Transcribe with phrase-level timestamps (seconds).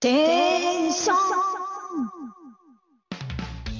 [0.00, 1.16] テンション。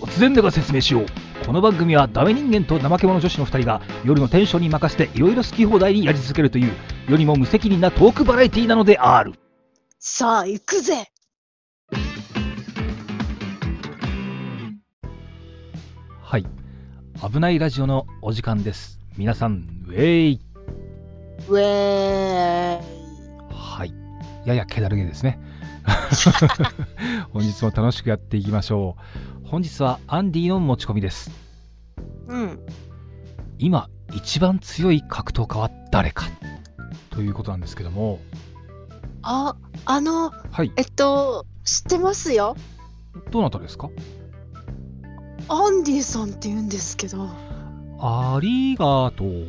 [0.00, 1.06] 突然だが説明しよう。
[1.44, 6.72] この番組はダメ人間と怠け者女子の2人が夜のテンションに任せていろいろ好き放題にやり続けるという
[7.08, 9.32] 世にも無責任なトークバラエティなのである。
[9.98, 11.10] さあ、行くぜ。
[16.22, 16.46] はい。
[17.28, 19.00] 危ないラジオのお時間です。
[19.16, 20.40] 皆さんウェイ。
[21.48, 22.84] ウェーイ。
[23.50, 23.92] はい。
[24.46, 25.40] やや気だるげですね
[27.32, 28.96] 本日も楽しくやっていきましょ
[29.44, 29.48] う。
[29.48, 31.30] 本日はアンディの持ち込みです。
[32.28, 32.58] うん。
[33.58, 36.26] 今一番強い格闘家は誰か？
[37.10, 38.18] ということなんですけども。
[39.22, 40.72] あ、あの、はい。
[40.76, 42.56] えっと、知ってますよ。
[43.30, 43.88] どなたですか？
[45.48, 47.28] アンディさんって言うんですけど。
[48.00, 49.46] ありがとう。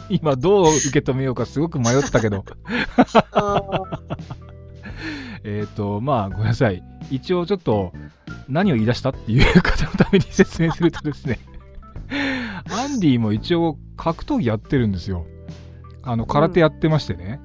[0.08, 2.44] 今どう受け止めようかすごく迷ったけど
[5.48, 6.82] えっとまあごめんなさい。
[7.10, 7.92] 一応ちょっと
[8.48, 11.38] 何を言い出したっていう方のために説明するとですね。
[12.68, 15.24] アンディも一応格闘技やってるんですよ。
[16.02, 17.40] あの空手やってましてね、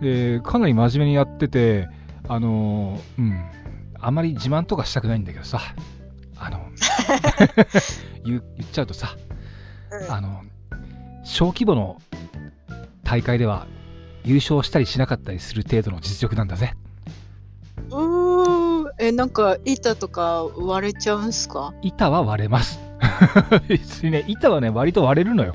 [0.00, 1.88] でかなり真面目にやってて
[2.26, 3.44] あのうん。
[4.00, 5.60] あまり自慢とかしたくないんだけどさ。
[6.38, 6.60] あの
[8.24, 9.16] 言う言っちゃうとさ。
[9.90, 10.12] うん。
[10.12, 10.44] あの
[11.24, 12.00] 小規模の
[13.04, 13.66] 大会では
[14.24, 16.72] 優勝したりしなかったりする程度の実力なんだぜ。
[19.08, 21.72] え、なんか、板とか割れちゃうんすか？
[21.80, 22.78] 板は割れます。
[23.68, 25.54] 別にね板はね割と割れるのよ。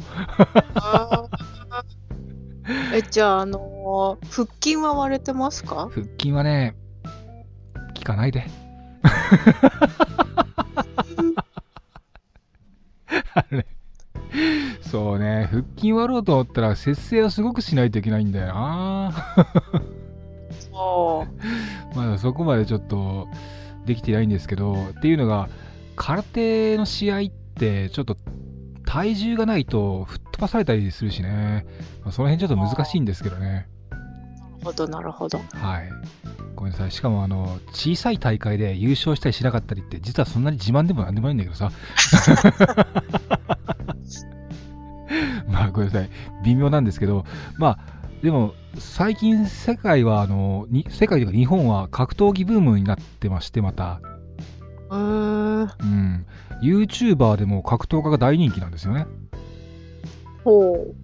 [2.93, 5.89] え、じゃあ、あのー腹筋は割れてますか？
[5.93, 6.75] 腹筋はね
[7.95, 8.45] 効かないで。
[13.35, 13.65] あれ。
[14.81, 19.11] そうね腹筋割ろうと思ったら節制はすごくしないといけないんだよな。
[21.95, 23.27] まだそこまでちょっと
[23.85, 25.49] できてないんですけどっていうのが
[25.95, 28.17] 空手の試合ってちょっと
[28.85, 31.65] 体重がないと吹っ飛ばされたりするしね、
[32.03, 33.67] まあその辺ちょっと難しいんですけどね。
[33.89, 33.97] な
[34.59, 35.39] るほど、なるほど。
[35.53, 35.89] はい。
[36.55, 36.91] ごめんなさい。
[36.91, 41.71] しかもあの小さい大会で優勝したりしなかったりって実はそんなに自慢でもなんでもないんだけどさ。
[45.47, 46.09] まあごめんなさい。
[46.43, 47.25] 微妙なんですけど
[47.57, 53.99] まあでも最近世界はあのに世界というか日本は格闘技ブームになってましてまた
[54.89, 55.61] うーん。
[55.61, 56.25] うん、
[56.61, 59.07] YouTuber でも格闘家が大人気なんですよね。
[60.45, 60.95] ほう。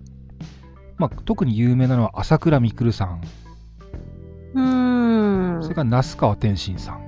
[0.97, 3.22] まあ、特に有名なのは朝倉未来さん、
[4.53, 5.63] うーん。
[5.63, 7.01] それから那須川天心さん。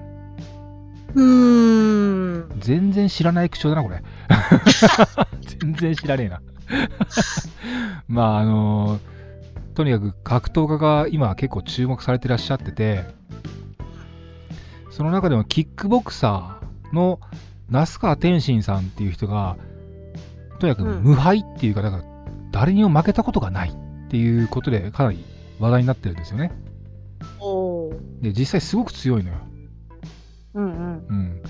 [1.15, 2.59] うーん。
[2.59, 4.03] 全然知らない口調だな、これ。
[5.59, 6.41] 全然知らねえな。
[8.07, 8.99] まあ、あの
[9.73, 13.05] とにかく格闘家が今結構注目されてらっしゃってて、
[14.89, 17.19] その中でもキックボクサーの
[17.69, 19.57] 那須川天心さんっていう人が、
[20.59, 22.03] とにかくうん無敗っていうか、だから
[22.51, 25.23] 誰にも負けたことがないっていうことでかなり
[25.59, 26.51] 話題になってるんですよね。
[28.21, 29.37] で、実際すごく強いのよ。
[30.53, 31.05] うんうん。
[31.09, 31.41] うん。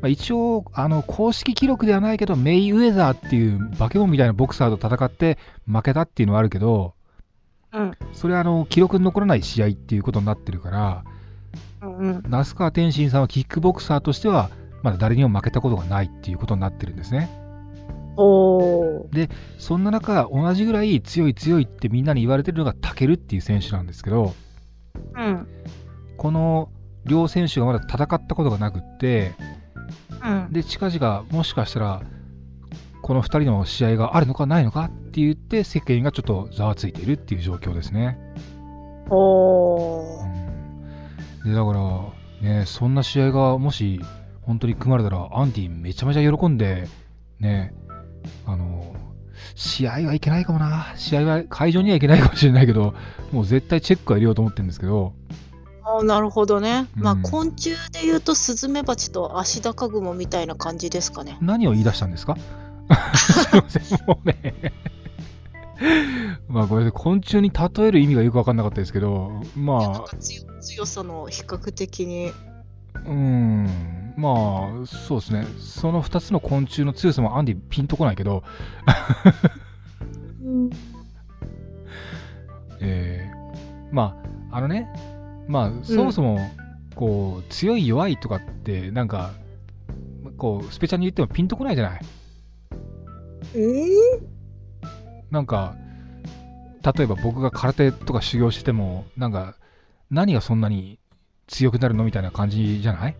[0.00, 6.95] まあ、一応、あの、公式記録ではないけど、メイウェザーっていう化け物みたいなボクサーと戦って負けたっていうのはあるけど、
[7.76, 11.04] うんそれはあの、記録に残らない試合っていうことになってるから、
[11.82, 12.22] うんうん。
[12.28, 14.50] 那須川天心さんはキックボクサーとしては、
[14.82, 17.28] まだ誰にも負けたことがないっていうことになってるんですね。
[18.16, 24.34] おーそんな中、同じぐらい強い強いってみんなに言われてるのがタケルっていう選手なんですけど、
[25.14, 25.46] うん。
[26.16, 26.70] この
[27.04, 29.34] 両選手がまだ戦ったことがなくって、
[30.24, 30.52] うん。
[30.52, 32.02] で、近々もしかしたら、
[33.02, 38.18] この2人の試合があるのかないのかって言って、世間がちょっとざわついているっていう状況ですね。
[39.08, 40.24] おー
[41.44, 41.72] うん、でだか
[42.42, 43.98] ら、ね、そんな試合がもし
[44.42, 46.86] 本当に組まれたら、アンディめちゃめちゃ喜んで、
[47.40, 47.72] ね、
[48.44, 48.94] あの、
[49.54, 50.92] 試合はいけないかもな。
[50.96, 52.92] 試合は会場には行けないかもしれないけど、
[53.32, 55.14] もう絶対チェックは入れようと思ってるんですけど、
[55.82, 56.88] あーなるほどね。
[56.94, 61.38] まあ、うん昆虫で言うとスズメバチとアシダカグモみたいな感じですかね。
[61.40, 62.36] 何を言い出したんですか？
[63.16, 64.52] すいません、もうね。
[66.48, 72.32] まあ、これで昆虫に例える意味がよく分かんなかったですけど、まか強強さの比較的に。
[72.94, 75.46] あ、うん、まあ、そうですね。
[75.58, 78.42] その2つの昆虫の強さもアンディピンとこないけど、
[80.42, 80.70] うん。
[82.80, 83.36] えー
[83.92, 84.16] ま
[84.50, 84.88] あ、あのね、
[85.48, 86.38] まあ、そもそも、
[86.94, 89.32] こう、強い弱いとかって、なんか、
[90.36, 92.00] こう、スペチャに言ってもピンとこないじゃない。
[93.54, 94.35] えー
[95.30, 95.76] なんか、
[96.96, 99.56] 例えば僕が空手とか修行してても、なんか、
[100.10, 100.98] 何がそんなに
[101.48, 103.16] 強くなるのみたいな感じじゃない？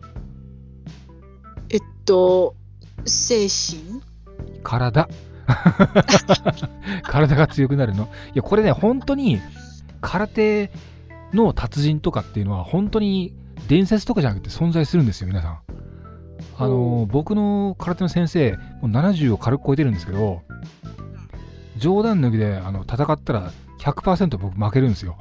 [1.69, 2.55] えっと、
[3.05, 4.01] 精神？
[4.63, 5.07] 体？
[7.03, 8.05] 体が強くなるの？
[8.33, 9.39] いやこれね本当に
[10.01, 10.71] 空手
[11.33, 13.33] の達人とかっていうのは本当に
[13.67, 15.59] 伝説とかじゃなくて存在するんですよ皆さん。
[16.59, 18.51] あの僕の空手の先生
[18.81, 20.41] もう70を軽く超えてるんですけど
[21.77, 25.17] 冗談抜きであの戦ったら100%僕負けるんですよ。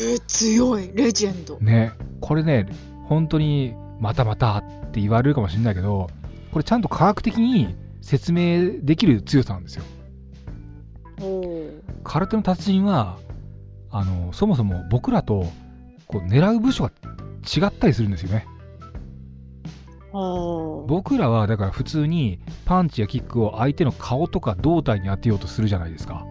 [0.00, 1.58] えー強い、レジェンド。
[1.60, 1.92] ね。
[2.20, 2.66] これね
[3.06, 4.62] 本当にまたまたっ
[4.92, 6.08] て言われるかもしれないけど
[6.52, 9.84] これちゃんと科学的に説明できる強さなんですよ。
[12.04, 13.18] 空手の達人は
[13.90, 15.46] あのそもそも僕らと
[16.06, 16.90] こう狙う部署が
[17.44, 18.46] 違ったりするんですよね
[20.12, 26.24] 僕らはだから普通にパンチやキックを相手の顔とか胴体に当てようとするじゃないですか。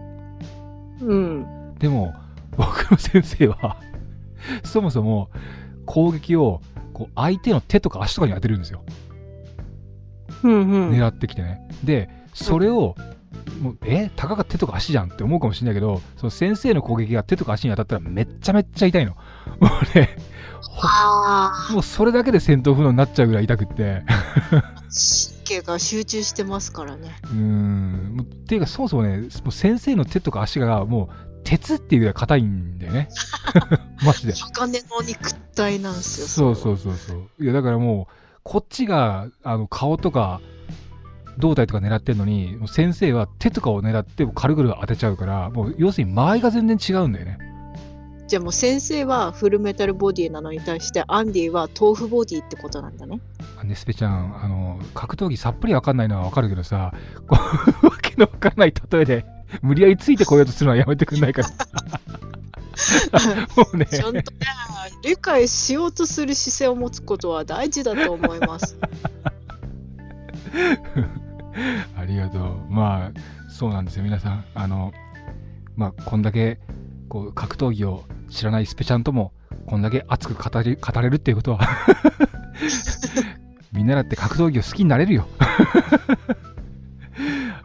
[1.00, 1.74] うん。
[1.78, 2.14] でも
[2.56, 3.76] 僕の先生は
[4.64, 5.30] そもそも
[5.86, 6.60] 攻撃を
[6.92, 8.82] こう相手の手とか足とかに当てるんですよ。
[10.42, 10.90] うんうん。
[10.90, 11.68] 狙ってきてね。
[11.84, 12.96] でそれを
[13.60, 14.10] もうえ？
[14.14, 19.12] たかが手とか足じゃんって思うかもしれないけどその先生の攻撃が手とか足に当たったらめっちゃめっちゃ痛いの。
[19.12, 20.37] もうねあ
[21.72, 24.02] もうそれだけで戦闘不能になっちゃうぐらい痛くって。
[24.06, 27.16] あ、神経が集中してますからね。
[27.24, 29.18] うーんっていうかそもそもね。
[29.18, 33.08] もう先生の手とか足がもう鉄っていうぐらい硬いんだよね。
[34.04, 34.34] マジで。
[34.34, 36.26] 鋼の肉体なんですよ。
[36.26, 37.44] そうそうそうそう。
[37.44, 40.40] いやだからもうこっちがあの顔とか
[41.38, 47.38] 胴体とか狙ってんのに先生は手とかを狙って軽々当てちゃうからもう要するに間合いが全然違うんだよね
[48.28, 53.20] じゃあもう先生はフルメタルボディなのに対してアンディは豆腐ボディってことなんだね。
[53.58, 56.92] あねスペちゃんあの格闘技さっぱりわかんないのはわかるけどさ
[57.26, 57.36] こ
[57.82, 59.24] うわけのわかんない例えで
[59.62, 61.48] 無理やりついてこようとするのはやめてくんないから
[63.56, 64.24] もうねちゃんとね、
[65.02, 68.76] 理解しようとする姿勢を持つことは大事だと思います。
[71.96, 72.70] ありがとう。
[72.70, 74.44] まあ、そうなんですよ、皆さん。
[74.54, 74.92] あの、
[75.76, 76.58] まあ、こんだけ、
[77.08, 79.32] こう、格闘技を知らないスペちゃんとも、
[79.66, 81.60] こんだけ熱く語り語れるっていうことは、
[83.72, 85.26] みんなだって格闘技を好きになれるよ。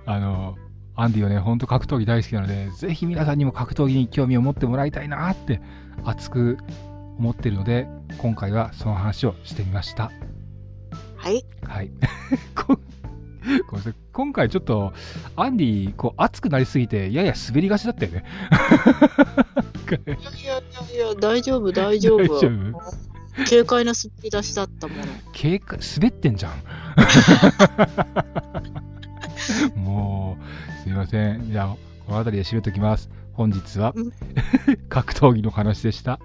[0.06, 0.58] あの、
[0.96, 5.62] アンディはね、ほんと格闘技大好きなので、ぜひ皆さんにも格闘技に興味を持ってもらいたいなって、
[6.04, 6.58] 熱く
[7.18, 7.88] 思ってるので、
[8.18, 10.12] 今回はその話をしてみました。
[11.18, 11.46] はい。
[11.64, 11.92] はい。
[12.56, 12.80] こ
[13.46, 14.94] ごめんなさい今回ちょっと、
[15.36, 18.24] アンディ、こう、熱くなりすぎて、やや滑りがちだったよね。
[19.94, 22.24] いやいやいやいや、大丈夫、大丈夫。
[22.24, 22.82] 大丈夫？
[23.50, 25.04] 軽快な滑り出しだったもの。
[25.32, 26.54] 警戒滑ってんじゃん。
[29.80, 31.52] もう、すいません。
[31.52, 31.68] じゃあ、
[32.06, 33.10] この辺りで締めときます。
[33.34, 34.12] 本日はうん
[34.90, 36.20] 格闘技の話でした。